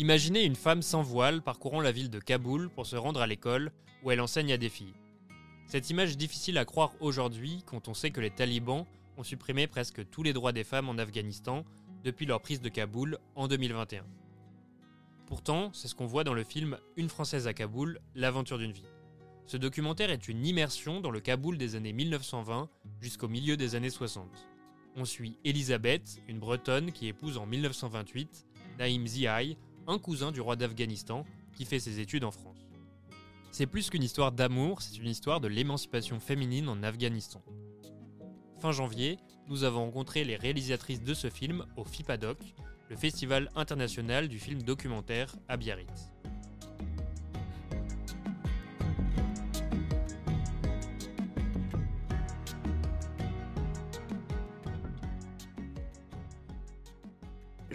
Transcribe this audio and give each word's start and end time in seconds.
Imaginez 0.00 0.44
une 0.44 0.56
femme 0.56 0.80
sans 0.80 1.02
voile 1.02 1.42
parcourant 1.42 1.82
la 1.82 1.92
ville 1.92 2.08
de 2.08 2.20
Kaboul 2.20 2.70
pour 2.70 2.86
se 2.86 2.96
rendre 2.96 3.20
à 3.20 3.26
l'école 3.26 3.70
où 4.02 4.10
elle 4.10 4.22
enseigne 4.22 4.50
à 4.50 4.56
des 4.56 4.70
filles. 4.70 4.94
Cette 5.66 5.90
image 5.90 6.16
difficile 6.16 6.56
à 6.56 6.64
croire 6.64 6.94
aujourd'hui 7.00 7.62
quand 7.66 7.86
on 7.86 7.92
sait 7.92 8.10
que 8.10 8.22
les 8.22 8.30
talibans 8.30 8.86
ont 9.18 9.22
supprimé 9.22 9.66
presque 9.66 10.08
tous 10.08 10.22
les 10.22 10.32
droits 10.32 10.52
des 10.52 10.64
femmes 10.64 10.88
en 10.88 10.96
Afghanistan 10.96 11.66
depuis 12.02 12.24
leur 12.24 12.40
prise 12.40 12.62
de 12.62 12.70
Kaboul 12.70 13.18
en 13.34 13.46
2021. 13.46 14.06
Pourtant, 15.26 15.70
c'est 15.74 15.86
ce 15.86 15.94
qu'on 15.94 16.06
voit 16.06 16.24
dans 16.24 16.32
le 16.32 16.44
film 16.44 16.78
Une 16.96 17.10
Française 17.10 17.46
à 17.46 17.52
Kaboul, 17.52 18.00
l'aventure 18.14 18.56
d'une 18.56 18.72
vie. 18.72 18.88
Ce 19.44 19.58
documentaire 19.58 20.08
est 20.08 20.28
une 20.28 20.46
immersion 20.46 21.02
dans 21.02 21.10
le 21.10 21.20
Kaboul 21.20 21.58
des 21.58 21.74
années 21.74 21.92
1920 21.92 22.70
jusqu'au 23.02 23.28
milieu 23.28 23.58
des 23.58 23.74
années 23.74 23.90
60. 23.90 24.26
On 24.96 25.04
suit 25.04 25.36
Elisabeth, 25.44 26.22
une 26.26 26.38
Bretonne 26.38 26.90
qui 26.90 27.06
épouse 27.06 27.36
en 27.36 27.44
1928 27.44 28.46
Naïm 28.78 29.06
Ziaï, 29.06 29.58
un 29.86 29.98
cousin 29.98 30.32
du 30.32 30.40
roi 30.40 30.56
d'Afghanistan 30.56 31.24
qui 31.54 31.64
fait 31.64 31.80
ses 31.80 32.00
études 32.00 32.24
en 32.24 32.30
France. 32.30 32.68
C'est 33.52 33.66
plus 33.66 33.90
qu'une 33.90 34.02
histoire 34.02 34.32
d'amour, 34.32 34.82
c'est 34.82 34.96
une 34.98 35.08
histoire 35.08 35.40
de 35.40 35.48
l'émancipation 35.48 36.20
féminine 36.20 36.68
en 36.68 36.82
Afghanistan. 36.82 37.42
Fin 38.60 38.72
janvier, 38.72 39.18
nous 39.48 39.64
avons 39.64 39.84
rencontré 39.86 40.24
les 40.24 40.36
réalisatrices 40.36 41.02
de 41.02 41.14
ce 41.14 41.30
film 41.30 41.64
au 41.76 41.84
FIPADOC, 41.84 42.38
le 42.88 42.96
Festival 42.96 43.50
international 43.56 44.28
du 44.28 44.38
film 44.38 44.62
documentaire 44.62 45.34
à 45.48 45.56
Biarritz. 45.56 46.12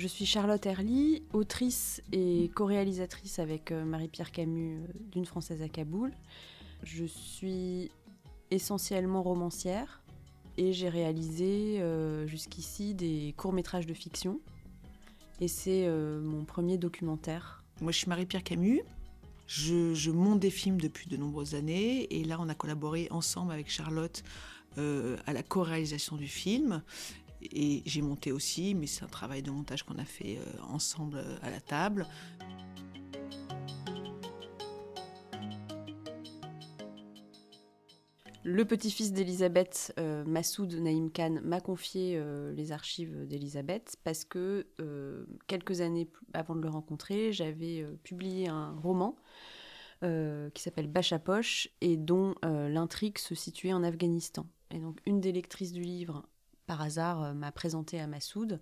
Je 0.06 0.10
suis 0.12 0.28
Charlotte 0.28 0.64
Herly, 0.64 1.24
autrice 1.34 2.00
et 2.12 2.52
co-réalisatrice 2.54 3.40
avec 3.40 3.72
euh, 3.72 3.84
Marie-Pierre 3.86 4.32
Camus 4.32 4.76
euh, 4.76 4.88
d'une 5.12 5.26
Française 5.26 5.64
à 5.64 5.68
Kaboul. 5.68 6.12
Je 6.84 7.06
suis 7.06 7.90
essentiellement 8.52 9.24
romancière 9.24 10.04
et 10.60 10.74
j'ai 10.74 10.90
réalisé 10.90 11.82
euh, 11.82 12.28
jusqu'ici 12.28 12.94
des 12.94 13.34
courts-métrages 13.36 13.88
de 13.88 13.96
fiction. 13.96 14.40
Et 15.42 15.48
c'est 15.48 15.90
mon 15.90 16.46
premier 16.46 16.78
documentaire. 16.78 17.64
Moi, 17.82 17.92
je 17.92 17.98
suis 17.98 18.08
Marie-Pierre 18.08 18.44
Camus. 18.44 18.84
Je, 19.48 19.96
je, 19.96 20.12
monte 20.12 20.40
des 20.40 20.52
films 20.52 20.80
depuis 20.80 21.08
de 21.08 21.18
nombreuses 21.18 21.56
années 21.56 22.04
et 22.14 22.24
là, 22.26 22.38
on 22.40 22.48
a 22.48 22.54
collaboré 22.54 23.08
ensemble 23.10 23.54
avec 23.54 23.72
Charlotte 23.72 24.24
à 24.78 25.34
la 25.34 25.42
co-réalisation 25.42 26.16
du 26.16 26.28
film. 26.28 26.84
Et 27.52 27.84
j'ai 27.86 28.02
monté 28.02 28.32
aussi, 28.32 28.76
mais 28.76 28.88
c'est 28.88 29.04
un 29.04 29.08
travail 29.08 29.42
de 29.42 29.52
montage 29.52 29.84
qu'on 29.84 29.98
a 29.98 30.06
fait 30.06 30.38
euh, 30.38 30.62
ensemble 30.70 31.18
euh, 31.18 31.38
à 31.42 31.50
la 31.50 31.60
table. 31.60 32.08
Le 38.44 38.64
petit-fils 38.64 39.12
d'Elisabeth, 39.12 39.92
euh, 40.00 40.24
Massoud 40.24 40.72
Naïm 40.76 41.12
Khan, 41.12 41.40
m'a 41.44 41.62
confié 41.62 42.22
les 42.54 42.72
archives 42.72 43.26
d'Elisabeth 43.26 43.96
parce 44.04 44.24
que 44.24 44.68
quelques 45.48 45.82
années 45.82 46.08
avant 46.34 46.56
de 46.56 46.62
le 46.62 46.70
rencontrer, 46.70 47.34
j'avais 47.34 47.84
publié 48.04 48.48
un 48.48 48.74
roman 48.84 49.16
qui 50.02 50.62
s'appelle 50.62 50.86
Bachapoche 50.86 51.70
et 51.82 51.98
dont 51.98 52.36
l'intrigue 52.44 53.18
se 53.18 53.34
situait 53.34 53.74
en 53.74 53.84
Afghanistan. 53.84 54.46
Et 54.70 54.78
donc 54.78 55.00
une 55.08 55.22
des 55.22 55.32
lectrices 55.32 55.72
du 55.72 55.82
livre 55.82 56.28
par 56.66 56.82
hasard, 56.82 57.24
euh, 57.24 57.34
m'a 57.34 57.52
présenté 57.52 58.00
à 58.00 58.08
Massoud, 58.08 58.62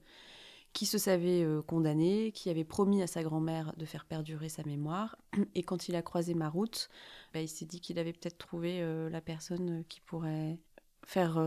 qui 0.73 0.85
se 0.85 0.97
savait 0.97 1.43
euh, 1.43 1.61
condamné, 1.61 2.31
qui 2.31 2.49
avait 2.49 2.63
promis 2.63 3.01
à 3.01 3.07
sa 3.07 3.23
grand-mère 3.23 3.73
de 3.77 3.85
faire 3.85 4.05
perdurer 4.05 4.49
sa 4.49 4.63
mémoire. 4.63 5.17
Et 5.55 5.63
quand 5.63 5.87
il 5.87 5.95
a 5.95 6.01
croisé 6.01 6.33
ma 6.33 6.49
route, 6.49 6.89
bah, 7.33 7.41
il 7.41 7.47
s'est 7.47 7.65
dit 7.65 7.79
qu'il 7.79 7.99
avait 7.99 8.13
peut-être 8.13 8.37
trouvé 8.37 8.81
euh, 8.81 9.09
la 9.09 9.21
personne 9.21 9.83
qui 9.87 10.01
pourrait 10.01 10.59
faire 11.05 11.37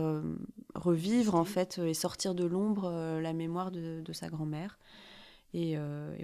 revivre 0.75 1.33
en 1.33 1.43
fait 1.43 1.79
et 1.79 1.95
sortir 1.95 2.35
de 2.35 2.45
l'ombre 2.45 2.91
la 3.19 3.33
mémoire 3.33 3.71
de, 3.71 4.13
sa 4.13 4.29
grand-mère. 4.29 4.77
Et, 5.55 5.75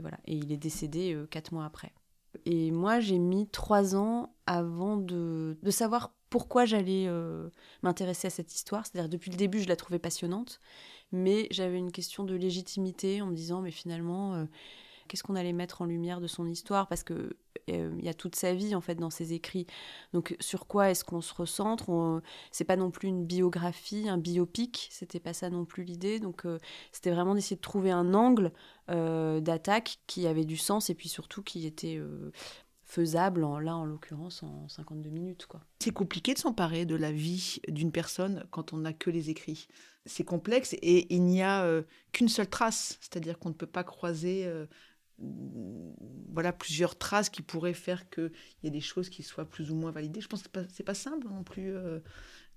voilà. 0.01 0.19
Et 0.25 0.35
il 0.35 0.51
est 0.51 0.57
décédé 0.57 1.19
quatre 1.31 1.51
mois 1.51 1.65
après. 1.65 1.93
Et 2.45 2.69
moi, 2.69 2.99
j'ai 2.99 3.17
mis 3.17 3.47
trois 3.47 3.95
ans 3.95 4.35
avant 4.45 4.97
de, 4.97 5.57
de 5.63 5.71
savoir 5.71 6.13
pourquoi 6.33 6.65
j'allais 6.65 7.05
euh, 7.05 7.47
m'intéresser 7.83 8.25
à 8.25 8.31
cette 8.31 8.55
histoire. 8.55 8.87
C'est-à-dire, 8.87 9.07
depuis 9.07 9.29
le 9.29 9.37
début, 9.37 9.59
je 9.59 9.67
la 9.67 9.75
trouvais 9.75 9.99
passionnante, 9.99 10.59
mais 11.11 11.47
j'avais 11.51 11.77
une 11.77 11.91
question 11.91 12.23
de 12.23 12.33
légitimité 12.33 13.21
en 13.21 13.27
me 13.27 13.35
disant, 13.35 13.61
mais 13.61 13.69
finalement, 13.69 14.33
euh, 14.33 14.45
qu'est-ce 15.07 15.21
qu'on 15.21 15.35
allait 15.35 15.53
mettre 15.53 15.83
en 15.83 15.85
lumière 15.85 16.19
de 16.21 16.25
son 16.25 16.47
histoire? 16.47 16.87
Parce 16.87 17.03
que 17.03 17.37
euh, 17.69 17.95
il 17.99 18.03
y 18.03 18.09
a 18.09 18.15
toute 18.15 18.35
sa 18.35 18.55
vie 18.55 18.73
en 18.73 18.81
fait 18.81 18.95
dans 18.95 19.11
ses 19.11 19.33
écrits. 19.33 19.67
Donc 20.13 20.35
sur 20.39 20.65
quoi 20.65 20.89
est-ce 20.89 21.05
qu'on 21.05 21.21
se 21.21 21.35
recentre? 21.35 22.21
C'est 22.51 22.65
pas 22.65 22.77
non 22.77 22.89
plus 22.89 23.09
une 23.09 23.25
biographie, 23.25 24.09
un 24.09 24.17
biopic. 24.17 24.87
C'était 24.89 25.19
pas 25.19 25.33
ça 25.33 25.51
non 25.51 25.65
plus 25.65 25.83
l'idée. 25.83 26.19
Donc 26.19 26.47
c'était 26.91 27.11
vraiment 27.11 27.35
d'essayer 27.35 27.57
de 27.57 27.61
trouver 27.61 27.91
un 27.91 28.15
angle 28.15 28.51
d'attaque 28.87 29.99
qui 30.07 30.25
avait 30.25 30.45
du 30.45 30.57
sens 30.57 30.89
et 30.89 30.95
puis 30.95 31.09
surtout 31.09 31.43
qui 31.43 31.67
était 31.67 32.01
faisable, 32.93 33.43
en, 33.43 33.57
là 33.57 33.75
en 33.75 33.85
l'occurrence 33.85 34.43
en 34.43 34.67
52 34.67 35.09
minutes. 35.09 35.47
quoi. 35.47 35.61
C'est 35.79 35.91
compliqué 35.91 36.35
de 36.35 36.39
s'emparer 36.39 36.85
de 36.85 36.95
la 36.95 37.11
vie 37.11 37.59
d'une 37.67 37.91
personne 37.91 38.45
quand 38.51 38.71
on 38.71 38.77
n'a 38.77 38.93
que 38.93 39.09
les 39.09 39.31
écrits. 39.31 39.67
C'est 40.05 40.23
complexe 40.23 40.73
et 40.73 41.11
il 41.13 41.23
n'y 41.23 41.41
a 41.41 41.63
euh, 41.63 41.81
qu'une 42.11 42.29
seule 42.29 42.49
trace, 42.49 42.99
c'est-à-dire 43.01 43.39
qu'on 43.39 43.49
ne 43.49 43.55
peut 43.55 43.65
pas 43.65 43.83
croiser 43.83 44.45
euh, 44.45 44.67
voilà 45.17 46.53
plusieurs 46.53 46.95
traces 46.95 47.29
qui 47.31 47.41
pourraient 47.41 47.73
faire 47.73 48.09
qu'il 48.11 48.31
y 48.63 48.67
ait 48.67 48.71
des 48.71 48.81
choses 48.81 49.09
qui 49.09 49.23
soient 49.23 49.49
plus 49.49 49.71
ou 49.71 49.75
moins 49.75 49.91
validées. 49.91 50.21
Je 50.21 50.27
pense 50.27 50.43
que 50.43 50.49
c'est 50.69 50.83
pas, 50.83 50.91
pas 50.91 50.93
simple 50.93 51.27
non 51.27 51.43
plus 51.43 51.75
euh, 51.75 51.99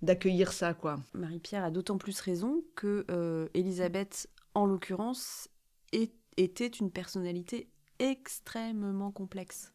d'accueillir 0.02 0.52
ça. 0.52 0.74
quoi. 0.74 1.00
Marie-Pierre 1.14 1.64
a 1.64 1.70
d'autant 1.70 1.96
plus 1.96 2.20
raison 2.20 2.62
que 2.74 3.48
Elisabeth, 3.54 4.28
en 4.54 4.66
l'occurrence, 4.66 5.48
était 6.36 6.66
une 6.66 6.90
personnalité 6.90 7.70
extrêmement 7.98 9.10
complexe 9.10 9.72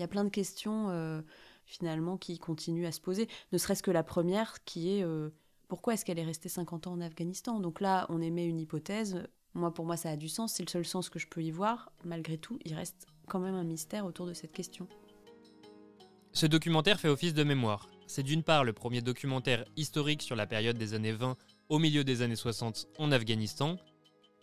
il 0.00 0.02
y 0.02 0.04
a 0.04 0.08
plein 0.08 0.24
de 0.24 0.30
questions 0.30 0.88
euh, 0.88 1.20
finalement 1.66 2.16
qui 2.16 2.38
continuent 2.38 2.86
à 2.86 2.92
se 2.92 3.02
poser, 3.02 3.28
ne 3.52 3.58
serait-ce 3.58 3.82
que 3.82 3.90
la 3.90 4.02
première 4.02 4.64
qui 4.64 4.96
est 4.96 5.02
euh, 5.04 5.28
pourquoi 5.68 5.92
est-ce 5.92 6.06
qu'elle 6.06 6.18
est 6.18 6.24
restée 6.24 6.48
50 6.48 6.86
ans 6.86 6.92
en 6.92 7.02
Afghanistan? 7.02 7.60
Donc 7.60 7.82
là, 7.82 8.06
on 8.08 8.22
émet 8.22 8.46
une 8.46 8.58
hypothèse. 8.58 9.22
Moi, 9.52 9.74
pour 9.74 9.84
moi, 9.84 9.98
ça 9.98 10.08
a 10.08 10.16
du 10.16 10.30
sens. 10.30 10.54
C'est 10.54 10.62
le 10.62 10.70
seul 10.70 10.86
sens 10.86 11.10
que 11.10 11.18
je 11.18 11.28
peux 11.28 11.42
y 11.42 11.50
voir. 11.50 11.92
Malgré 12.02 12.38
tout, 12.38 12.58
il 12.64 12.74
reste 12.74 13.06
quand 13.28 13.40
même 13.40 13.54
un 13.54 13.62
mystère 13.62 14.06
autour 14.06 14.24
de 14.24 14.32
cette 14.32 14.52
question. 14.52 14.88
Ce 16.32 16.46
documentaire 16.46 16.98
fait 16.98 17.08
office 17.08 17.34
de 17.34 17.44
mémoire. 17.44 17.86
C'est 18.06 18.22
d'une 18.22 18.42
part 18.42 18.64
le 18.64 18.72
premier 18.72 19.02
documentaire 19.02 19.66
historique 19.76 20.22
sur 20.22 20.34
la 20.34 20.46
période 20.46 20.78
des 20.78 20.94
années 20.94 21.12
20 21.12 21.36
au 21.68 21.78
milieu 21.78 22.04
des 22.04 22.22
années 22.22 22.36
60 22.36 22.88
en 22.98 23.12
Afghanistan, 23.12 23.76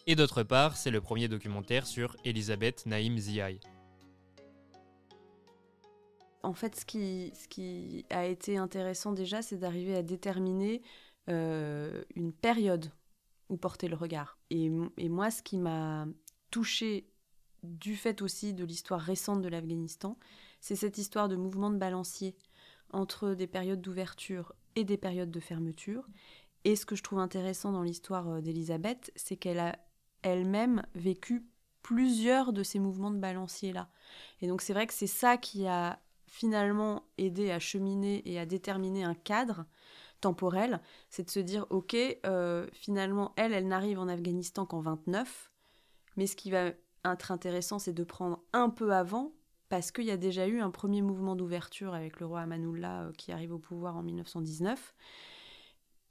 et 0.06 0.16
d'autre 0.16 0.44
part, 0.44 0.78
c'est 0.78 0.92
le 0.92 1.02
premier 1.02 1.28
documentaire 1.28 1.88
sur 1.88 2.16
Elisabeth 2.24 2.86
Naïm 2.86 3.18
Ziaï 3.18 3.60
en 6.44 6.54
fait, 6.54 6.76
ce 6.76 6.86
qui, 6.86 8.06
a 8.10 8.26
été 8.26 8.58
intéressant 8.58 9.12
déjà, 9.12 9.42
c'est 9.42 9.58
d'arriver 9.58 9.96
à 9.96 10.04
déterminer 10.04 10.82
euh, 11.30 12.04
une 12.16 12.34
période 12.34 12.92
où 13.50 13.58
porter 13.58 13.88
le 13.88 13.96
regard. 13.96 14.38
Et, 14.50 14.70
moi, 14.70 15.32
ce 15.32 15.42
qui 15.42 15.58
m'a 15.58 16.06
touché 16.52 17.10
du 17.64 17.96
fait 17.96 18.22
aussi 18.22 18.54
de 18.54 18.64
l'histoire 18.64 19.02
récente 19.02 19.42
de 19.42 19.50
l'Afghanistan, 19.50 20.18
c'est 20.62 20.76
cette 20.76 20.98
histoire 20.98 21.28
de 21.28 21.36
mouvement 21.36 21.70
de 21.70 21.78
balancier 21.78 22.36
entre 22.92 23.34
des 23.34 23.48
périodes 23.48 23.82
d'ouverture 23.82 24.54
et 24.76 24.84
des 24.84 24.98
périodes 24.98 25.32
de 25.32 25.40
fermeture. 25.40 26.08
Et 26.64 26.76
ce 26.76 26.86
que 26.86 26.96
je 26.96 27.04
trouve 27.04 27.20
intéressant 27.20 27.72
dans 27.72 27.84
l'histoire 27.84 28.28
euh, 28.30 28.42
d'Elisabeth, 28.42 29.12
c'est 29.16 29.38
qu'elle 29.38 29.60
a 29.60 29.78
elle-même 30.22 30.84
vécu 30.96 31.46
plusieurs 31.82 32.52
de 32.54 32.64
ces 32.64 32.80
mouvements 32.80 33.12
de 33.12 33.20
balancier-là. 33.20 33.90
Et 34.42 34.48
donc 34.48 34.62
c'est 34.62 34.74
vrai 34.74 34.88
que 34.88 34.94
c'est 34.94 35.08
ça 35.08 35.38
qui 35.38 35.68
a 35.68 36.00
finalement 36.28 37.04
aider 37.18 37.52
à 37.52 37.60
cheminer 37.60 38.22
et 38.30 38.40
à 38.40 38.46
déterminer 38.46 39.04
un 39.04 39.16
cadre 39.16 39.66
temporel, 40.22 40.82
c'est 41.10 41.24
de 41.24 41.30
se 41.30 41.40
dire, 41.40 41.66
ok, 41.70 41.96
euh, 42.26 42.68
finalement, 42.74 43.34
elle, 43.36 43.54
elle 43.54 43.68
n'arrive 43.68 44.00
en 44.00 44.08
Afghanistan 44.08 44.66
qu'en 44.66 44.82
29, 44.82 45.52
mais 46.16 46.28
ce 46.28 46.36
qui 46.36 46.52
va 46.52 46.72
être 47.06 47.32
intéressant, 47.32 47.80
c'est 47.80 47.94
de 47.94 48.04
prendre 48.04 48.42
un 48.54 48.70
peu 48.70 48.94
avant, 48.94 49.32
parce 49.70 49.92
qu'il 49.92 50.06
y 50.06 50.12
a 50.12 50.18
déjà 50.18 50.48
eu 50.48 50.62
un 50.62 50.72
premier 50.72 51.02
mouvement 51.02 51.36
d'ouverture 51.36 51.94
avec 51.94 52.20
le 52.20 52.26
roi 52.26 52.42
Amanullah 52.42 53.04
euh, 53.04 53.12
qui 53.14 53.32
arrive 53.32 53.54
au 53.54 53.60
pouvoir 53.60 53.98
en 53.98 54.04
1919, 54.04 54.96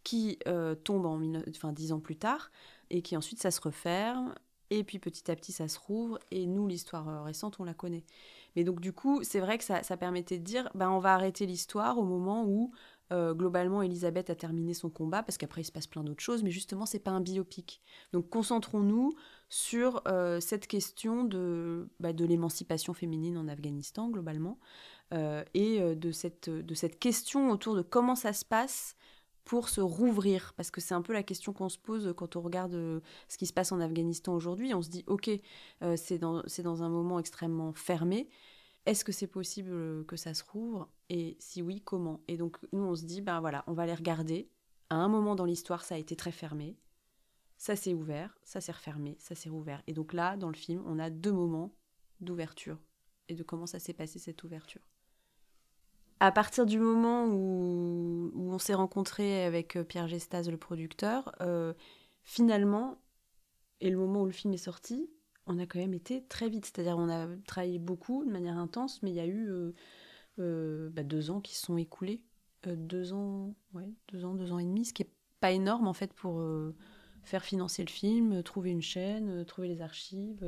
qui 0.05 0.39
euh, 0.47 0.75
tombe 0.75 1.07
en 1.07 1.21
enfin, 1.49 1.73
dix 1.73 1.93
ans 1.93 2.01
plus 2.01 2.17
tard, 2.17 2.51
et 2.91 3.03
qui 3.03 3.17
ensuite 3.17 3.41
ça 3.41 3.51
se 3.51 3.61
referme, 3.61 4.35
et 4.71 4.85
puis 4.85 4.99
petit 4.99 5.31
à 5.31 5.37
petit 5.37 5.53
ça 5.53 5.69
se 5.69 5.79
rouvre, 5.79 6.19
et 6.31 6.47
nous, 6.47 6.69
l'histoire 6.69 7.25
récente, 7.25 7.59
on 7.61 7.65
la 7.65 7.75
connaît. 7.75 8.05
Mais 8.57 8.65
donc 8.65 8.81
du 8.81 8.93
coup, 8.93 9.23
c'est 9.23 9.41
vrai 9.41 9.59
que 9.59 9.65
ça, 9.65 9.97
permettait 9.97 10.39
de 10.39 10.45
dire, 10.45 10.69
ben, 10.75 10.91
on 10.91 10.99
va 10.99 11.15
arrêter 11.15 11.47
l'histoire 11.47 11.99
au 11.99 12.05
moment 12.05 12.45
où 12.47 12.73
euh, 13.13 13.35
globalement, 13.35 13.83
Elisabeth 13.83 14.31
a 14.31 14.35
terminé 14.35 14.75
son 14.75 14.91
combat 14.91 15.23
parce 15.23 15.39
qu'après 15.39 15.61
il 15.61 15.65
se 15.65 15.73
passe 15.73 15.87
plein 15.87 16.03
d'autres 16.03 16.23
choses, 16.23 16.43
mais 16.43 16.51
justement, 16.51 16.87
c'est 16.87 16.99
pas 16.99 17.13
un 17.13 17.21
biopic. 17.21 17.83
Donc 18.13 18.31
concentrons-nous 18.31 19.15
sur 19.49 20.03
euh, 20.09 20.41
cette 20.41 20.67
question 20.67 21.23
de, 21.23 21.89
bah, 22.01 22.13
de 22.13 22.25
l'émancipation 22.25 22.95
féminine 22.95 23.37
en 23.37 23.47
Afghanistan 23.47 24.09
globalement 24.09 24.59
euh, 25.15 25.45
et 25.55 25.81
de 25.95 26.11
cette, 26.11 26.51
de 26.51 26.75
cette 26.75 26.99
question 26.99 27.51
autour 27.51 27.77
de 27.77 27.83
comment 27.83 28.17
ça 28.17 28.33
se 28.33 28.45
passe 28.45 28.97
pour 29.47 29.71
se 29.71 29.81
rouvrir 29.81 30.53
Parce 30.57 30.71
que 30.71 30.83
c'est 30.83 30.93
un 30.93 31.01
peu 31.01 31.15
la 31.15 31.23
question 31.23 31.55
qu'on 31.55 31.71
se 31.71 31.79
pose 31.79 32.13
quand 32.15 32.37
on 32.37 32.43
regarde 32.43 33.03
ce 33.29 33.39
qui 33.39 33.47
se 33.47 33.55
passe 33.55 33.73
en 33.73 33.81
Afghanistan 33.81 34.35
aujourd'hui. 34.35 34.75
On 34.75 34.83
se 34.83 34.91
dit, 34.91 35.05
ok, 35.07 35.31
c'est 35.97 36.19
dans, 36.19 36.43
dans 36.65 36.83
un 36.83 36.89
moment 36.91 37.19
extrêmement 37.19 37.73
fermé, 37.73 38.29
est-ce 38.87 39.05
que 39.05 39.11
c'est 39.11 39.27
possible 39.27 39.71
euh, 39.73 40.05
que 40.05 40.17
ça 40.17 40.33
se 40.33 40.45
rouvre? 40.45 40.89
Et 41.09 41.37
si 41.41 41.61
oui, 41.61 41.83
comment? 41.85 42.21
Et 42.29 42.37
donc 42.37 42.57
nous, 42.73 42.85
on 42.85 42.95
se 42.95 43.05
dit, 43.05 43.21
ben 43.21 43.41
voilà, 43.41 43.65
on 43.67 43.73
va 43.73 43.85
les 43.85 43.95
regarder. 43.95 44.49
À 44.91 44.95
un 44.95 45.09
moment 45.09 45.35
dans 45.35 45.45
l'histoire, 45.45 45.85
ça 45.85 45.97
a 45.97 45.99
été 45.99 46.15
très 46.15 46.31
fermé. 46.31 46.79
Ça 47.59 47.75
s'est 47.75 47.95
ouvert, 47.95 48.39
ça 48.45 48.61
s'est 48.61 48.73
refermé, 48.73 49.17
ça 49.19 49.35
s'est 49.35 49.49
rouvert. 49.49 49.83
Et 49.89 49.93
donc 49.93 50.13
là, 50.13 50.37
dans 50.37 50.49
le 50.49 50.55
film, 50.55 50.85
on 50.87 51.01
a 51.01 51.11
deux 51.11 51.33
moments 51.33 51.75
d'ouverture 52.21 52.79
et 53.29 53.35
de 53.35 53.43
comment 53.43 53.67
ça 53.67 53.81
s'est 53.81 53.93
passé 53.93 54.21
cette 54.21 54.45
ouverture. 54.45 54.83
À 56.19 56.33
partir 56.33 56.65
du 56.65 56.79
moment 56.79 57.27
où, 57.27 58.33
on 58.35 58.59
s'est 58.59 58.75
rencontré 58.75 59.45
avec 59.45 59.77
euh, 59.77 59.85
Pierre 59.85 60.09
Gestaz, 60.09 60.49
le 60.51 60.57
producteur, 60.57 61.33
euh, 61.43 61.75
finalement, 62.23 62.99
et 63.81 63.91
le 63.91 63.99
moment 63.99 64.23
où 64.23 64.27
le 64.27 64.33
film 64.33 64.55
est 64.55 64.59
sorti, 64.59 65.11
on 65.47 65.59
a 65.59 65.67
quand 65.67 65.79
même 65.79 65.93
été 65.93 66.25
très 66.25 66.49
vite. 66.49 66.65
C'est-à-dire 66.65 66.97
on 66.97 67.11
a 67.11 67.27
travaillé 67.47 67.79
beaucoup, 67.79 68.25
de 68.25 68.31
manière 68.31 68.57
intense, 68.57 69.03
mais 69.03 69.11
il 69.11 69.17
y 69.17 69.21
a 69.21 69.27
eu 69.27 69.51
euh, 70.39 70.89
bah, 70.91 71.03
deux 71.03 71.31
ans 71.31 71.41
qui 71.41 71.55
se 71.55 71.67
sont 71.67 71.77
écoulés. 71.77 72.23
Deux 72.65 73.13
ans, 73.13 73.55
ouais, 73.75 73.89
deux 74.09 74.25
ans, 74.25 74.35
deux 74.35 74.51
ans 74.53 74.59
et 74.59 74.65
demi, 74.65 74.87
ce 74.87 74.93
qui 74.93 75.03
est 75.03 75.11
pas 75.39 75.53
énorme 75.53 75.87
en 75.87 75.93
fait 75.93 76.13
pour 76.13 76.43
faire 77.23 77.45
financer 77.45 77.85
le 77.85 77.91
film, 77.91 78.43
trouver 78.43 78.71
une 78.71 78.83
chaîne, 78.83 79.45
trouver 79.45 79.69
les 79.69 79.83
archives, 79.83 80.45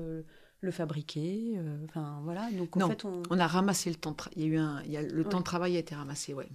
le 0.61 0.71
fabriquer. 0.71 1.61
Enfin 1.85 2.21
voilà. 2.25 2.51
Donc 2.53 2.77
en 2.77 2.89
fait, 2.89 3.05
on... 3.05 3.39
a 3.39 3.47
ramassé 3.47 3.91
le 3.91 3.97
temps. 3.97 4.17
Il 4.37 4.43
y 4.43 4.45
a 4.45 4.49
eu 4.49 4.57
un, 4.57 4.83
il 4.85 4.91
y 4.91 4.97
a, 4.97 5.03
le 5.03 5.25
temps 5.25 5.39
de 5.39 5.45
travail 5.45 5.77
a 5.77 5.79
été 5.79 5.95
ramassé, 5.95 6.35
ouais. 6.35 6.49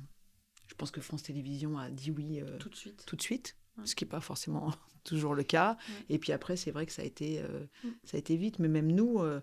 Je 0.68 0.76
pense 0.76 0.92
que 0.92 1.02
France 1.02 1.24
Télévisions 1.24 1.78
a 1.78 1.90
dit 1.90 2.12
oui 2.12 2.42
tout 2.60 2.70
de 2.70 2.76
suite. 2.76 3.04
Tout 3.06 3.16
de 3.16 3.22
suite 3.22 3.56
ce 3.86 3.96
qui 3.96 4.04
n'est 4.04 4.10
pas 4.10 4.22
forcément 4.22 4.74
toujours 5.04 5.36
le 5.36 5.44
cas. 5.44 5.78
Et 6.10 6.20
puis 6.20 6.32
après, 6.32 6.56
c'est 6.56 6.72
vrai 6.72 6.86
que 6.86 6.92
ça 6.92 7.02
a 7.02 7.06
été, 7.06 7.42
euh, 7.42 7.66
mm. 7.84 7.90
ça 8.06 8.18
a 8.18 8.20
été 8.20 8.36
vite. 8.36 8.60
Mais 8.60 8.68
même 8.68 8.92
nous, 8.92 9.20
euh, 9.20 9.42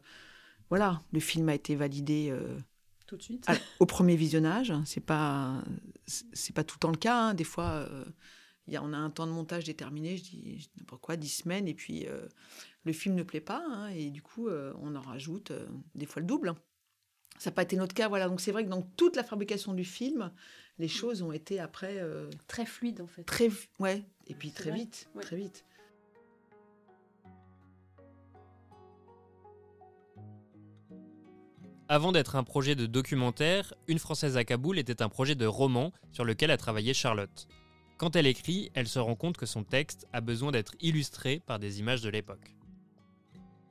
voilà, 0.68 1.02
le 1.12 1.20
film 1.20 1.48
a 1.48 1.54
été 1.54 1.74
validé 1.74 2.28
euh, 2.30 2.58
tout 3.06 3.16
de 3.16 3.22
suite 3.22 3.46
au 3.78 3.86
premier 3.86 4.16
visionnage. 4.16 4.72
C'est 4.84 5.04
pas, 5.04 5.62
c'est 6.06 6.54
pas 6.54 6.64
tout 6.64 6.76
le 6.76 6.80
temps 6.80 6.90
le 6.90 6.96
cas. 6.96 7.16
Hein. 7.16 7.34
Des 7.34 7.44
fois, 7.44 7.88
y 8.72 8.76
a, 8.76 8.82
on 8.82 8.92
a 8.92 8.96
un 8.96 9.10
temps 9.10 9.26
de 9.26 9.32
montage 9.32 9.64
déterminé. 9.64 10.16
Je 10.16 10.22
dis 10.22 10.70
n'importe 10.78 11.02
quoi, 11.02 11.16
dix 11.16 11.28
semaines, 11.28 11.68
et 11.68 11.74
puis 11.74 12.06
le 12.84 12.92
film 12.92 13.14
ne 13.14 13.22
plaît 13.22 13.40
pas, 13.40 13.62
hein, 13.66 13.88
et 13.88 14.10
du 14.10 14.22
coup, 14.22 14.48
on 14.48 14.94
en 14.94 15.00
rajoute 15.00 15.52
des 15.94 16.06
fois 16.06 16.20
le 16.20 16.26
double. 16.26 16.54
Ça 17.38 17.50
n'a 17.50 17.54
pas 17.54 17.62
été 17.62 17.76
notre 17.76 17.94
cas, 17.94 18.08
voilà. 18.08 18.28
Donc 18.28 18.40
c'est 18.40 18.52
vrai 18.52 18.64
que 18.64 18.68
dans 18.68 18.82
toute 18.82 19.16
la 19.16 19.24
fabrication 19.24 19.72
du 19.72 19.84
film, 19.84 20.30
les 20.78 20.86
mm. 20.86 20.90
choses 20.90 21.22
ont 21.22 21.32
été 21.32 21.58
après 21.58 22.02
très 22.46 22.66
fluides 22.66 23.00
en 23.00 23.06
fait. 23.06 23.24
Très, 23.24 23.50
ouais, 23.78 24.04
et 24.26 24.34
puis 24.34 24.50
très 24.50 24.70
vite, 24.70 25.08
très 25.20 25.36
vite. 25.36 25.64
Avant 31.92 32.12
d'être 32.12 32.36
un 32.36 32.44
projet 32.44 32.76
de 32.76 32.86
documentaire, 32.86 33.74
Une 33.88 33.98
Française 33.98 34.36
à 34.36 34.44
Kaboul 34.44 34.78
était 34.78 35.02
un 35.02 35.08
projet 35.08 35.34
de 35.34 35.44
roman 35.44 35.92
sur 36.12 36.24
lequel 36.24 36.52
a 36.52 36.56
travaillé 36.56 36.94
Charlotte. 36.94 37.48
Quand 38.00 38.16
elle 38.16 38.26
écrit, 38.26 38.70
elle 38.72 38.88
se 38.88 38.98
rend 38.98 39.14
compte 39.14 39.36
que 39.36 39.44
son 39.44 39.62
texte 39.62 40.08
a 40.14 40.22
besoin 40.22 40.52
d'être 40.52 40.74
illustré 40.80 41.42
par 41.44 41.58
des 41.58 41.80
images 41.80 42.00
de 42.00 42.08
l'époque. 42.08 42.56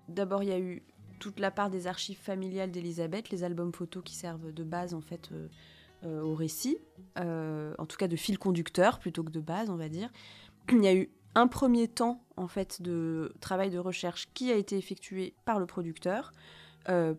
D'abord, 0.08 0.44
il 0.44 0.50
y 0.50 0.52
a 0.52 0.60
eu 0.60 0.84
toute 1.20 1.40
la 1.40 1.50
part 1.50 1.72
des 1.72 1.88
archives 1.88 2.20
familiales 2.20 2.70
d'Elisabeth, 2.70 3.32
les 3.32 3.44
albums 3.44 3.74
photos 3.74 4.04
qui 4.04 4.14
servent 4.14 4.54
de 4.54 4.64
base 4.64 4.94
en 4.94 5.02
fait 5.02 5.32
euh, 5.32 5.48
euh, 6.04 6.22
au 6.22 6.36
récit, 6.36 6.78
euh, 7.18 7.74
en 7.80 7.88
tout 7.88 7.98
cas 7.98 8.08
de 8.08 8.16
fil 8.16 8.38
conducteur 8.38 9.00
plutôt 9.00 9.24
que 9.24 9.32
de 9.32 9.40
base, 9.40 9.72
on 9.72 9.78
va 9.78 9.90
dire. 9.90 10.12
Il 10.70 10.84
y 10.84 10.88
a 10.88 10.94
eu 10.94 11.10
un 11.34 11.48
premier 11.48 11.88
temps 11.88 12.24
en 12.38 12.48
fait 12.48 12.84
de 12.84 13.34
travail 13.40 13.72
de 13.72 13.80
recherche 13.80 14.28
qui 14.36 14.52
a 14.52 14.56
été 14.56 14.78
effectué 14.78 15.34
par 15.44 15.58
le 15.60 15.66
producteur 15.66 16.34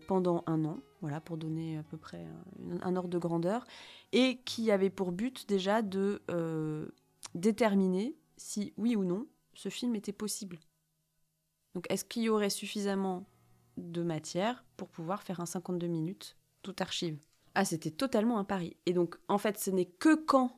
pendant 0.07 0.43
un 0.47 0.65
an, 0.65 0.79
voilà 0.99 1.21
pour 1.21 1.37
donner 1.37 1.77
à 1.77 1.83
peu 1.83 1.95
près 1.95 2.25
un, 2.81 2.95
ordre 2.97 3.07
de 3.07 3.17
grandeur, 3.17 3.65
et 4.11 4.41
qui 4.43 4.69
avait 4.69 4.89
pour 4.89 5.13
but 5.13 5.47
déjà 5.47 5.81
de 5.81 6.21
déterminer 7.35 8.15
si 8.37 8.73
oui 8.77 8.95
ou 8.95 9.03
non 9.03 9.27
ce 9.53 9.69
film 9.69 9.95
était 9.95 10.13
possible. 10.13 10.59
Donc 11.75 11.85
est-ce 11.89 12.05
qu'il 12.05 12.23
y 12.23 12.29
aurait 12.29 12.49
suffisamment 12.49 13.25
de 13.77 14.03
matière 14.03 14.65
pour 14.77 14.89
pouvoir 14.89 15.23
faire 15.23 15.39
un 15.39 15.45
52 15.45 15.87
minutes 15.87 16.37
tout 16.61 16.75
archive? 16.79 17.19
Ah 17.55 17.65
c'était 17.65 17.91
totalement 17.91 18.37
un 18.37 18.43
pari. 18.43 18.77
Et 18.85 18.93
donc 18.93 19.17
en 19.27 19.37
fait 19.37 19.57
ce 19.59 19.71
n'est 19.71 19.85
que 19.85 20.15
quand 20.15 20.57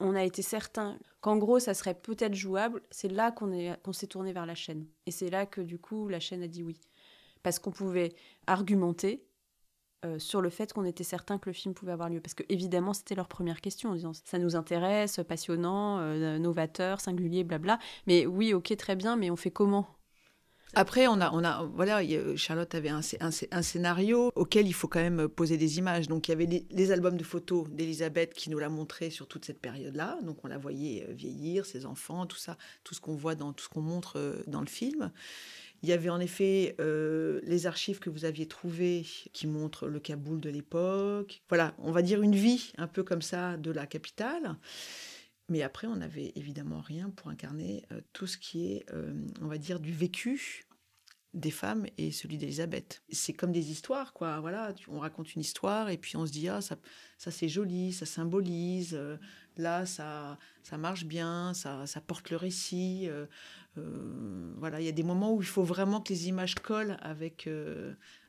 on 0.00 0.14
a 0.14 0.24
été 0.24 0.42
certain 0.42 0.98
qu'en 1.20 1.36
gros 1.36 1.58
ça 1.58 1.74
serait 1.74 1.94
peut-être 1.94 2.34
jouable, 2.34 2.82
c'est 2.90 3.08
là 3.08 3.32
qu'on 3.32 3.76
qu'on 3.82 3.92
s'est 3.92 4.06
tourné 4.06 4.32
vers 4.32 4.46
la 4.46 4.54
chaîne. 4.54 4.86
Et 5.06 5.10
c'est 5.10 5.30
là 5.30 5.46
que 5.46 5.60
du 5.60 5.78
coup 5.78 6.08
la 6.08 6.20
chaîne 6.20 6.42
a 6.42 6.48
dit 6.48 6.62
oui. 6.62 6.80
Parce 7.42 7.58
qu'on 7.58 7.70
pouvait 7.70 8.14
argumenter 8.46 9.27
euh, 10.04 10.20
sur 10.20 10.40
le 10.40 10.48
fait 10.48 10.72
qu'on 10.72 10.84
était 10.84 11.02
certain 11.02 11.38
que 11.38 11.48
le 11.48 11.52
film 11.52 11.74
pouvait 11.74 11.90
avoir 11.90 12.08
lieu. 12.08 12.20
Parce 12.20 12.34
que 12.34 12.44
évidemment 12.48 12.94
c'était 12.94 13.16
leur 13.16 13.26
première 13.26 13.60
question 13.60 13.90
en 13.90 13.94
disant 13.94 14.12
ça 14.12 14.38
nous 14.38 14.54
intéresse, 14.54 15.18
passionnant, 15.26 15.98
euh, 15.98 16.38
novateur, 16.38 17.00
singulier, 17.00 17.42
blabla. 17.42 17.80
Mais 18.06 18.24
oui, 18.24 18.54
ok, 18.54 18.76
très 18.76 18.94
bien, 18.94 19.16
mais 19.16 19.28
on 19.30 19.36
fait 19.36 19.50
comment? 19.50 19.88
Après, 20.74 21.06
on 21.08 21.20
a, 21.20 21.32
on 21.32 21.42
a, 21.44 21.64
voilà, 21.64 22.00
Charlotte 22.36 22.74
avait 22.74 22.90
un, 22.90 23.62
scénario 23.62 24.30
auquel 24.34 24.68
il 24.68 24.74
faut 24.74 24.86
quand 24.86 25.00
même 25.00 25.26
poser 25.26 25.56
des 25.56 25.78
images. 25.78 26.08
Donc, 26.08 26.28
il 26.28 26.32
y 26.32 26.34
avait 26.34 26.64
les, 26.70 26.92
albums 26.92 27.16
de 27.16 27.24
photos 27.24 27.68
d'Elisabeth 27.70 28.34
qui 28.34 28.50
nous 28.50 28.58
l'a 28.58 28.68
montré 28.68 29.08
sur 29.08 29.26
toute 29.26 29.46
cette 29.46 29.60
période-là. 29.60 30.18
Donc, 30.22 30.44
on 30.44 30.48
la 30.48 30.58
voyait 30.58 31.06
euh, 31.08 31.12
vieillir, 31.12 31.64
ses 31.64 31.86
enfants, 31.86 32.26
tout 32.26 32.36
ça, 32.36 32.58
tout 32.84 32.94
ce 32.94 33.00
qu'on 33.00 33.16
voit 33.16 33.34
dans 33.34 33.54
tout 33.54 33.64
ce 33.64 33.70
qu'on 33.70 33.80
montre 33.80 34.42
dans 34.46 34.60
le 34.60 34.66
film. 34.66 35.10
Il 35.82 35.88
y 35.88 35.92
avait 35.92 36.08
en 36.08 36.20
effet 36.20 36.74
euh, 36.80 37.40
les 37.44 37.66
archives 37.66 38.00
que 38.00 38.10
vous 38.10 38.24
aviez 38.24 38.46
trouvées 38.46 39.06
qui 39.32 39.46
montrent 39.46 39.88
le 39.88 40.00
Kaboul 40.00 40.40
de 40.40 40.50
l'époque. 40.50 41.42
Voilà, 41.48 41.74
on 41.78 41.92
va 41.92 42.02
dire 42.02 42.22
une 42.22 42.34
vie 42.34 42.72
un 42.78 42.88
peu 42.88 43.04
comme 43.04 43.22
ça 43.22 43.56
de 43.56 43.70
la 43.70 43.86
capitale. 43.86 44.56
Mais 45.48 45.62
après, 45.62 45.86
on 45.86 45.96
n'avait 45.96 46.32
évidemment 46.36 46.80
rien 46.80 47.10
pour 47.10 47.28
incarner 47.28 47.84
euh, 47.92 48.00
tout 48.12 48.26
ce 48.26 48.36
qui 48.36 48.72
est, 48.72 48.84
euh, 48.92 49.14
on 49.40 49.46
va 49.46 49.56
dire, 49.56 49.80
du 49.80 49.92
vécu 49.92 50.66
des 51.38 51.50
femmes 51.50 51.86
et 51.96 52.12
celui 52.12 52.38
d'Elisabeth. 52.38 53.02
C'est 53.10 53.32
comme 53.32 53.52
des 53.52 53.70
histoires, 53.70 54.12
quoi. 54.12 54.40
Voilà, 54.40 54.74
on 54.88 54.98
raconte 54.98 55.34
une 55.34 55.40
histoire 55.40 55.88
et 55.90 55.96
puis 55.96 56.16
on 56.16 56.26
se 56.26 56.32
dit 56.32 56.48
ah 56.48 56.60
ça, 56.60 56.76
ça 57.16 57.30
c'est 57.30 57.48
joli, 57.48 57.92
ça 57.92 58.06
symbolise. 58.06 58.94
Euh, 58.94 59.16
là, 59.56 59.86
ça, 59.86 60.38
ça 60.62 60.78
marche 60.78 61.04
bien, 61.04 61.54
ça, 61.54 61.86
ça 61.86 62.00
porte 62.00 62.30
le 62.30 62.36
récit. 62.36 63.08
voilà, 64.56 64.80
il 64.80 64.86
y 64.86 64.88
a 64.88 64.92
des 64.92 65.02
moments 65.02 65.32
où 65.34 65.40
il 65.40 65.48
faut 65.48 65.64
vraiment 65.64 66.00
que 66.00 66.12
les 66.12 66.28
images 66.28 66.54
collent 66.56 66.96
avec 67.00 67.48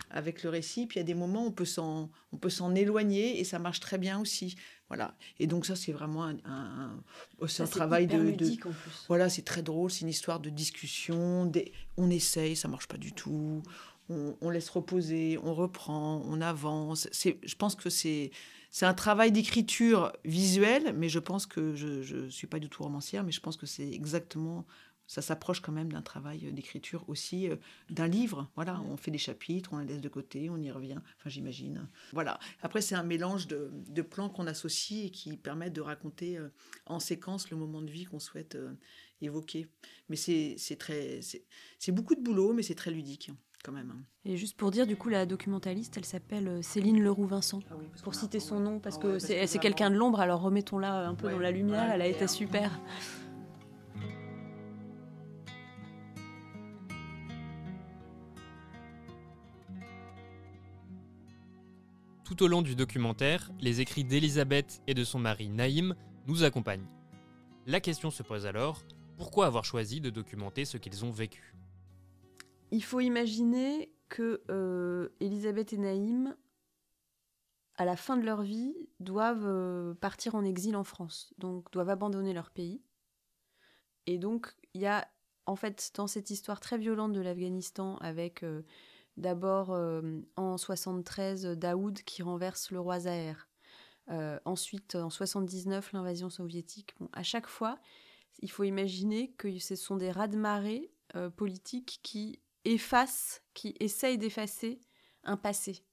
avec 0.09 0.43
le 0.43 0.49
récit. 0.49 0.87
Puis 0.87 0.97
il 0.97 0.99
y 0.99 1.01
a 1.01 1.05
des 1.05 1.13
moments 1.13 1.43
où 1.43 1.47
on 1.47 1.51
peut 1.51 1.65
s'en 1.65 2.09
on 2.31 2.37
peut 2.37 2.49
s'en 2.49 2.75
éloigner 2.75 3.39
et 3.39 3.43
ça 3.43 3.59
marche 3.59 3.79
très 3.79 3.97
bien 3.97 4.19
aussi. 4.19 4.55
Voilà. 4.89 5.15
Et 5.37 5.45
donc 5.45 5.65
ça, 5.65 5.75
c'est 5.75 5.91
vraiment 5.91 6.25
un, 6.25 6.37
un, 6.45 7.03
un 7.41 7.67
travail 7.67 8.07
de, 8.07 8.35
voilà, 9.07 9.29
c'est 9.29 9.43
très 9.43 9.61
drôle, 9.61 9.91
c'est 9.91 10.01
une 10.01 10.09
histoire 10.09 10.39
de 10.39 10.49
discussion. 10.49 11.51
On 11.97 12.09
essaye, 12.09 12.55
ça 12.55 12.67
marche 12.67 12.87
pas 12.87 12.97
du 12.97 13.13
tout. 13.13 13.61
On, 14.09 14.49
laisse 14.49 14.69
reposer, 14.69 15.37
on 15.43 15.53
reprend, 15.53 16.23
on 16.25 16.41
avance. 16.41 17.07
C'est, 17.11 17.37
je 17.45 17.55
pense 17.55 17.75
que 17.75 17.91
c'est 17.91 18.31
c'est 18.71 18.85
un 18.85 18.93
travail 18.93 19.31
d'écriture 19.31 20.13
visuelle, 20.25 20.93
mais 20.95 21.09
je 21.09 21.19
pense 21.19 21.45
que 21.45 21.75
je 21.75 22.15
ne 22.15 22.29
suis 22.29 22.47
pas 22.47 22.59
du 22.59 22.69
tout 22.69 22.83
romancière, 22.83 23.23
mais 23.23 23.31
je 23.31 23.39
pense 23.39 23.57
que 23.57 23.65
c'est 23.65 23.89
exactement 23.91 24.65
ça 25.09 25.23
s'approche 25.23 25.59
quand 25.59 25.71
même 25.71 25.91
d'un 25.91 26.03
travail 26.03 26.53
d'écriture 26.53 27.03
aussi, 27.07 27.49
euh, 27.49 27.55
d'un 27.89 28.07
livre. 28.07 28.47
Voilà, 28.55 28.79
on 28.81 28.95
fait 28.95 29.09
des 29.09 29.17
chapitres, 29.17 29.71
on 29.73 29.79
les 29.79 29.87
laisse 29.87 30.01
de 30.01 30.07
côté, 30.07 30.51
on 30.51 30.57
y 30.57 30.69
revient. 30.69 30.99
Enfin, 31.17 31.31
j'imagine. 31.31 31.89
Voilà. 32.13 32.39
Après, 32.61 32.79
c'est 32.79 32.93
un 32.93 33.01
mélange 33.01 33.47
de, 33.47 34.01
plans 34.03 34.29
qu'on 34.29 34.45
associe 34.45 35.07
et 35.07 35.09
qui 35.09 35.35
permettent 35.35 35.73
de 35.73 35.81
raconter 35.81 36.37
euh, 36.37 36.49
en 36.85 36.99
séquence 36.99 37.49
le 37.49 37.57
moment 37.57 37.81
de 37.81 37.89
vie 37.89 38.05
qu'on 38.05 38.19
souhaite 38.19 38.53
euh, 38.53 38.71
évoquer. 39.19 39.67
Mais 40.09 40.15
c'est 40.15 40.57
très, 40.77 41.21
c'est 41.79 41.91
beaucoup 41.91 42.13
de 42.13 42.21
boulot, 42.21 42.53
mais 42.53 42.61
c'est 42.61 42.75
très 42.75 42.91
ludique. 42.91 43.31
Quand 43.63 43.73
même. 43.73 44.05
Et 44.23 44.37
juste 44.37 44.55
pour 44.55 44.71
dire, 44.71 44.87
du 44.87 44.95
coup, 44.95 45.09
la 45.09 45.25
documentaliste, 45.25 45.97
elle 45.97 46.05
s'appelle 46.05 46.63
Céline 46.63 47.01
Leroux-Vincent, 47.03 47.59
ah 47.69 47.73
pour 48.03 48.15
citer 48.15 48.39
son 48.39 48.61
nom, 48.61 48.79
parce 48.79 48.95
ah 48.99 49.01
que 49.01 49.19
c'est 49.19 49.59
quelqu'un 49.59 49.89
de 49.89 49.95
l'ombre, 49.95 50.21
alors 50.21 50.39
remettons-la 50.39 51.09
un 51.09 51.13
peu 51.13 51.29
dans 51.29 51.39
la 51.39 51.51
lumière, 51.51 51.91
elle 51.91 52.01
a 52.01 52.07
été 52.07 52.27
super. 52.27 52.79
Tout 62.39 62.46
au 62.46 62.48
long 62.48 62.62
du 62.62 62.74
documentaire, 62.74 63.51
les 63.60 63.81
écrits 63.81 64.05
d'Elisabeth 64.05 64.81
et 64.88 64.93
de 64.93 65.03
son 65.03 65.19
mari 65.19 65.50
Naïm 65.50 65.93
nous 66.25 66.46
accompagnent. 66.46 66.88
La 67.67 67.81
question 67.81 68.12
se 68.12 68.24
pose 68.24 68.46
alors, 68.46 68.81
pourquoi 69.17 69.46
avoir 69.46 69.65
choisi 69.65 70.00
de 70.00 70.10
documenter 70.10 70.63
ce 70.63 70.77
qu'ils 70.77 71.03
ont 71.03 71.12
vécu? 71.12 71.53
Il 72.72 72.81
faut 72.81 73.01
imaginer 73.01 73.91
que 74.08 74.41
euh, 74.50 75.10
Elisabeth 75.19 75.74
et 75.74 75.77
Naïm, 75.79 76.34
à 77.75 77.84
la 77.84 77.98
fin 77.98 78.15
de 78.15 78.24
leur 78.24 78.41
vie, 78.41 78.74
doivent 79.01 79.46
euh, 79.46 79.93
partir 79.96 80.34
en 80.34 80.46
exil 80.46 80.77
en 80.77 80.86
France, 80.86 81.34
donc 81.39 81.69
doivent 81.74 81.89
abandonner 81.89 82.31
leur 82.31 82.51
pays. 82.51 82.81
Et 84.05 84.17
donc, 84.17 84.48
il 84.74 84.79
y 84.79 84.88
a 84.88 85.05
en 85.46 85.58
fait 85.58 85.91
dans 85.96 86.08
cette 86.08 86.29
histoire 86.29 86.62
très 86.62 86.77
violente 86.77 87.12
de 87.12 87.19
l'Afghanistan 87.19 87.98
avec 87.98 88.43
euh, 88.43 88.62
d'abord 89.19 89.77
en 90.35 90.57
73 90.57 91.45
Daoud 91.57 92.01
qui 92.03 92.23
renverse 92.23 92.71
le 92.71 92.79
roi 92.79 93.01
Zahir. 93.01 93.47
ensuite, 94.45 94.95
en 94.95 95.09
79, 95.09 95.93
l'invasion 95.93 96.29
soviétique. 96.29 96.95
À 97.13 97.23
chaque 97.23 97.47
fois, 97.47 97.77
il 98.39 98.49
faut 98.49 98.63
imaginer 98.63 99.31
que 99.33 99.59
ce 99.59 99.75
sont 99.75 99.97
des 99.97 100.11
raz-de-marée 100.11 100.91
politiques 101.35 101.99
qui 102.01 102.39
efface, 102.65 103.43
qui 103.53 103.75
essaye 103.79 104.17
d'effacer 104.17 104.79
un 105.23 105.38
passé. 105.38 105.83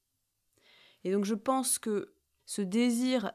Et 1.05 1.13
donc 1.13 1.25
je 1.25 1.35
pense 1.35 1.79
que 1.79 2.15
ce 2.47 2.63
désir 2.63 3.33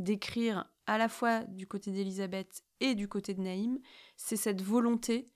d'écrire 0.00 0.70
à 0.86 0.98
la 0.98 1.08
fois 1.08 1.44
du 1.44 1.66
côté 1.66 1.90
d'Elisabeth 1.92 2.64
et 2.80 2.94
du 2.94 3.08
côté 3.08 3.34
de 3.34 3.40
Naïm, 3.40 3.80
c'est 4.16 4.36
cette 4.36 4.62
volonté 4.62 5.30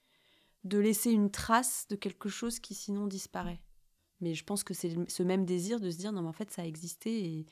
de 0.64 0.78
laisser 0.78 1.10
une 1.10 1.30
trace 1.30 1.86
de 1.88 1.96
quelque 1.96 2.28
chose 2.28 2.60
qui 2.60 2.74
sinon 2.74 3.06
disparaît. 3.06 3.60
Mais 4.20 4.34
je 4.34 4.44
pense 4.44 4.62
que 4.62 4.74
c'est 4.74 4.94
ce 5.08 5.22
même 5.22 5.44
désir 5.44 5.80
de 5.80 5.90
se 5.90 5.98
dire 5.98 6.12
non 6.12 6.22
mais 6.22 6.28
en 6.28 6.32
fait 6.32 6.50
ça 6.50 6.62
a 6.62 6.64
existé 6.64 7.24
et, 7.24 7.46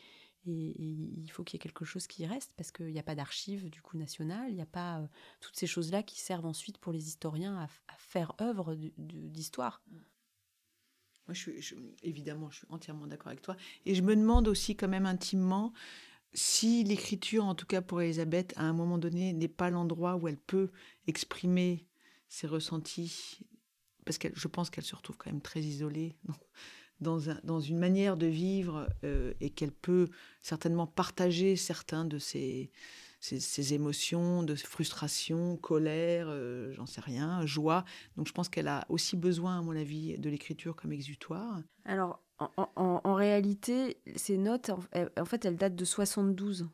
il 0.46 1.30
faut 1.30 1.44
qu'il 1.44 1.56
y 1.56 1.58
ait 1.58 1.62
quelque 1.62 1.84
chose 1.84 2.06
qui 2.06 2.24
reste 2.24 2.52
parce 2.56 2.72
qu'il 2.72 2.86
n'y 2.86 2.98
a 2.98 3.02
pas 3.02 3.14
d'archives 3.14 3.68
du 3.68 3.82
coup 3.82 3.98
nationales, 3.98 4.48
il 4.48 4.54
n'y 4.54 4.62
a 4.62 4.66
pas 4.66 5.00
euh, 5.00 5.06
toutes 5.40 5.54
ces 5.54 5.66
choses-là 5.66 6.02
qui 6.02 6.18
servent 6.18 6.46
ensuite 6.46 6.78
pour 6.78 6.94
les 6.94 7.08
historiens 7.08 7.58
à, 7.58 7.68
faire 7.98 8.32
œuvre 8.40 8.74
d'histoire. 8.96 9.82
Moi, 11.28 11.36
évidemment, 12.02 12.48
je 12.48 12.56
suis 12.56 12.66
entièrement 12.70 13.06
d'accord 13.06 13.28
avec 13.28 13.42
toi. 13.42 13.54
Et 13.84 13.94
je 13.94 14.00
me 14.00 14.16
demande 14.16 14.48
aussi 14.48 14.76
quand 14.76 14.88
même 14.88 15.04
intimement 15.04 15.74
si 16.32 16.84
l'écriture, 16.84 17.44
en 17.44 17.54
tout 17.54 17.66
cas 17.66 17.82
pour 17.82 18.00
Elisabeth, 18.00 18.54
à 18.56 18.62
un 18.62 18.72
moment 18.72 18.98
donné, 18.98 19.32
n'est 19.32 19.46
pas 19.46 19.68
l'endroit 19.68 20.16
où 20.16 20.26
elle 20.26 20.38
peut 20.38 20.70
exprimer 21.06 21.86
ses 22.30 22.46
ressentis, 22.46 23.40
parce 24.06 24.16
que 24.16 24.28
je 24.34 24.48
pense 24.48 24.70
qu'elle 24.70 24.84
se 24.84 24.96
retrouve 24.96 25.18
quand 25.18 25.30
même 25.30 25.42
très 25.42 25.60
isolée 25.60 26.16
dans, 27.00 27.28
un, 27.28 27.38
dans 27.44 27.60
une 27.60 27.78
manière 27.78 28.16
de 28.16 28.26
vivre 28.26 28.88
euh, 29.04 29.34
et 29.40 29.50
qu'elle 29.50 29.72
peut 29.72 30.08
certainement 30.40 30.86
partager 30.86 31.56
certains 31.56 32.06
de 32.06 32.18
ses, 32.18 32.70
ses, 33.20 33.74
émotions, 33.74 34.42
de 34.42 34.54
frustration, 34.54 35.56
colère, 35.56 36.28
euh, 36.28 36.72
j'en 36.72 36.86
sais 36.86 37.00
rien, 37.00 37.44
joie. 37.44 37.84
Donc 38.16 38.26
je 38.28 38.32
pense 38.32 38.48
qu'elle 38.48 38.68
a 38.68 38.86
aussi 38.88 39.16
besoin, 39.16 39.58
à 39.58 39.62
mon 39.62 39.76
avis, 39.76 40.16
de 40.18 40.30
l'écriture 40.30 40.76
comme 40.76 40.92
exutoire. 40.92 41.60
Alors, 41.84 42.22
en, 42.38 43.00
en, 43.04 43.14
réalité, 43.14 43.98
ces 44.16 44.38
notes, 44.38 44.70
en, 44.70 45.24
fait, 45.26 45.44
elles 45.44 45.56
datent 45.56 45.76
de 45.76 45.84
72. 45.84 46.68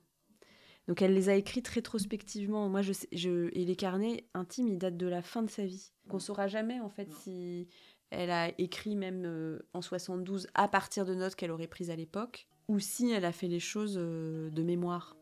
Donc 0.89 1.03
elle 1.03 1.15
les 1.15 1.29
a 1.29 1.35
écrites 1.35 1.69
rétrospectivement. 1.69 2.69
Moi, 2.69 2.83
je, 2.83 2.93
je 3.13 3.51
et 3.53 3.65
les 3.65 3.77
carnets 3.77 4.27
intimes, 4.35 4.69
ils 4.69 4.79
datent 4.79 4.97
de 4.97 5.09
la 5.09 5.23
fin 5.23 5.43
de 5.43 5.51
sa 5.51 5.65
vie. 5.65 5.93
Qu'on 6.09 6.21
saura 6.21 6.47
jamais 6.47 6.81
en 6.81 6.89
fait 6.89 7.13
si 7.13 7.69
elle 8.11 8.31
a 8.31 8.53
écrit 8.59 8.95
même 8.95 9.25
euh, 9.25 9.59
en 9.73 9.83
72 9.83 10.47
à 10.55 10.69
partir 10.69 11.05
de 11.05 11.15
notes 11.15 11.35
qu'elle 11.35 11.51
aurait 11.51 11.67
prises 11.67 11.91
à 11.91 11.97
l'époque, 11.97 12.47
ou 12.69 12.79
si 12.79 13.11
elle 13.11 13.25
a 13.25 13.33
fait 13.33 13.49
les 13.49 13.61
choses 13.61 13.97
euh, 13.99 14.51
de 14.51 14.63
mémoire. 14.63 15.17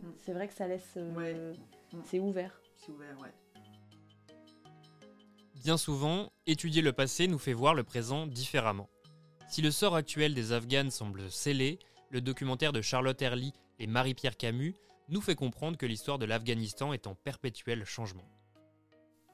Mm. 0.00 0.06
C'est 0.18 0.32
vrai 0.32 0.48
que 0.48 0.54
ça 0.54 0.68
laisse. 0.68 0.94
Euh, 0.96 1.52
mm. 1.92 2.02
C'est 2.04 2.20
ouvert. 2.20 2.60
C'est 2.76 2.90
ouvert, 2.92 3.18
ouais. 3.20 3.32
Bien 5.64 5.76
souvent, 5.76 6.32
étudier 6.46 6.82
le 6.82 6.92
passé 6.92 7.28
nous 7.28 7.38
fait 7.38 7.52
voir 7.52 7.74
le 7.74 7.84
présent 7.84 8.26
différemment. 8.26 8.88
Si 9.48 9.62
le 9.62 9.70
sort 9.70 9.94
actuel 9.94 10.34
des 10.34 10.52
Afghanes 10.52 10.90
semble 10.90 11.30
scellé, 11.30 11.78
le 12.10 12.20
documentaire 12.20 12.72
de 12.72 12.80
Charlotte 12.80 13.20
Herly 13.20 13.52
et 13.82 13.86
Marie-Pierre 13.88 14.36
Camus 14.36 14.74
nous 15.08 15.20
fait 15.20 15.34
comprendre 15.34 15.76
que 15.76 15.86
l'histoire 15.86 16.18
de 16.18 16.24
l'Afghanistan 16.24 16.92
est 16.92 17.06
en 17.06 17.14
perpétuel 17.14 17.84
changement. 17.84 18.24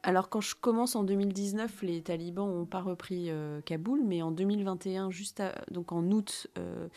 Alors 0.02 0.30
quand 0.30 0.40
je 0.40 0.54
commence 0.54 0.96
en 0.96 1.04
2019, 1.04 1.82
les 1.82 2.02
talibans 2.02 2.48
n'ont 2.48 2.66
pas 2.66 2.80
repris 2.80 3.30
euh, 3.30 3.60
Kaboul, 3.60 4.02
mais 4.04 4.22
en 4.22 4.30
2021, 4.30 5.10
juste 5.10 5.42
donc 5.70 5.92
en 5.92 6.10
août, 6.10 6.46
euh, 6.56 6.88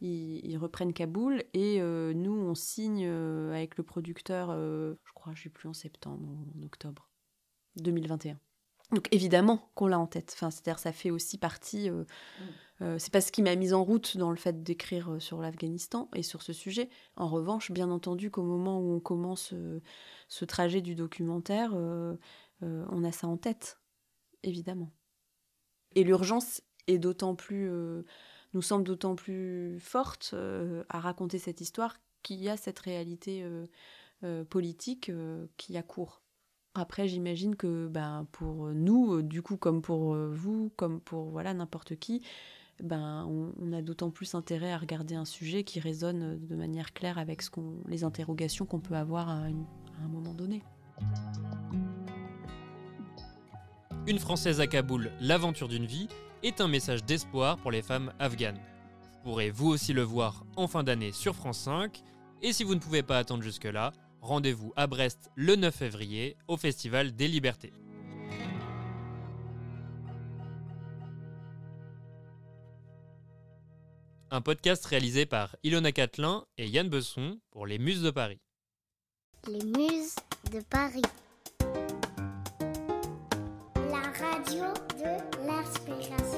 ils, 0.00 0.58
reprennent 0.58 0.92
Kaboul 0.92 1.44
et 1.54 1.80
euh, 1.80 2.12
nous 2.12 2.32
on 2.32 2.54
signe 2.54 3.06
avec 3.06 3.78
le 3.78 3.84
producteur, 3.84 4.50
je 4.52 5.12
crois, 5.14 5.32
je 5.34 5.44
sais 5.44 5.48
plus 5.48 5.68
en 5.68 5.74
septembre 5.74 6.28
en 6.28 6.62
octobre 6.62 7.08
2021. 7.76 8.38
Donc 8.92 9.08
évidemment 9.12 9.70
qu'on 9.74 9.86
l'a 9.86 9.98
en 9.98 10.06
tête. 10.06 10.32
Enfin, 10.34 10.50
c'est-à-dire 10.50 10.78
ça 10.78 10.92
fait 10.92 11.10
aussi 11.10 11.38
partie. 11.38 11.90
Mm. 11.90 12.98
c'est 12.98 13.12
pas 13.12 13.20
ce 13.20 13.32
qui 13.32 13.42
m'a 13.42 13.54
mise 13.54 13.74
en 13.74 13.84
route 13.84 14.16
dans 14.16 14.30
le 14.30 14.36
fait 14.36 14.62
d'écrire 14.62 15.16
sur 15.20 15.40
l'Afghanistan 15.40 16.08
et 16.14 16.22
sur 16.22 16.42
ce 16.42 16.52
sujet. 16.52 16.88
En 17.16 17.28
revanche, 17.28 17.70
bien 17.70 17.90
entendu 17.90 18.30
qu'au 18.30 18.44
moment 18.44 18.80
où 18.80 18.94
on 18.94 19.00
commence 19.00 19.52
ce 20.28 20.44
trajet 20.44 20.80
du 20.80 20.94
documentaire, 20.94 21.74
euh, 22.62 22.84
on 22.90 23.04
a 23.04 23.12
ça 23.12 23.26
en 23.26 23.36
tête, 23.36 23.78
évidemment. 24.42 24.90
Et 25.94 26.04
l'urgence 26.04 26.62
est 26.86 26.98
d'autant 26.98 27.34
plus, 27.34 27.70
euh, 27.70 28.04
nous 28.54 28.62
semble 28.62 28.84
d'autant 28.84 29.14
plus 29.14 29.78
forte 29.80 30.30
euh, 30.34 30.84
à 30.88 31.00
raconter 31.00 31.38
cette 31.38 31.60
histoire 31.60 31.96
qu'il 32.22 32.42
y 32.42 32.48
a 32.48 32.56
cette 32.56 32.80
réalité 32.80 33.46
politique 34.50 35.12
qui 35.56 35.76
a 35.76 35.82
cours. 35.84 36.20
Après, 36.78 37.08
j'imagine 37.08 37.56
que 37.56 37.88
ben, 37.88 38.26
pour 38.32 38.68
nous, 38.68 39.22
du 39.22 39.42
coup, 39.42 39.56
comme 39.56 39.82
pour 39.82 40.14
vous, 40.14 40.70
comme 40.76 41.00
pour 41.00 41.30
voilà 41.30 41.52
n'importe 41.52 41.96
qui, 41.96 42.22
ben, 42.82 43.26
on, 43.60 43.72
a 43.72 43.82
d'autant 43.82 44.10
plus 44.10 44.34
intérêt 44.34 44.72
à 44.72 44.78
regarder 44.78 45.16
un 45.16 45.24
sujet 45.24 45.64
qui 45.64 45.80
résonne 45.80 46.38
de 46.46 46.54
manière 46.54 46.92
claire 46.92 47.18
avec 47.18 47.42
les 47.88 48.04
interrogations 48.04 48.66
qu'on 48.66 48.80
peut 48.80 48.94
avoir 48.94 49.28
à 49.28 49.46
un 49.46 50.08
moment 50.08 50.34
donné. 50.34 50.62
Une 54.06 54.18
Française 54.18 54.60
à 54.60 54.66
Kaboul, 54.66 55.10
l'aventure 55.20 55.68
d'une 55.68 55.86
vie, 55.86 56.08
est 56.42 56.60
un 56.60 56.68
message 56.68 57.04
d'espoir 57.04 57.58
pour 57.58 57.70
les 57.72 57.82
femmes 57.82 58.12
afghanes. 58.18 58.60
Vous 59.02 59.30
pourrez 59.30 59.50
vous 59.50 59.68
aussi 59.68 59.92
le 59.92 60.02
voir 60.02 60.44
en 60.56 60.68
fin 60.68 60.84
d'année 60.84 61.12
sur 61.12 61.34
France 61.34 61.58
5, 61.58 62.02
et 62.40 62.52
si 62.52 62.62
vous 62.62 62.76
ne 62.76 62.80
pouvez 62.80 63.02
pas 63.02 63.18
attendre 63.18 63.42
jusque-là, 63.42 63.92
rendez-vous 64.20 64.72
à 64.76 64.86
Brest 64.86 65.30
le 65.34 65.56
9 65.56 65.74
février 65.74 66.36
au 66.46 66.56
Festival 66.56 67.14
des 67.14 67.28
Libertés. 67.28 67.72
Un 74.30 74.40
podcast 74.42 74.84
réalisé 74.84 75.24
par 75.24 75.56
Ilona 75.62 75.92
Catelin 75.92 76.44
et 76.58 76.68
Yann 76.68 76.88
Besson 76.88 77.40
pour 77.50 77.66
les 77.66 77.78
Muses 77.78 78.02
de 78.02 78.10
Paris. 78.10 78.40
Les 79.46 79.64
Muses 79.64 80.16
de 80.52 80.60
Paris. 80.68 81.02
radio 84.18 84.72
de 84.98 85.46
l'inspiration. 85.46 86.37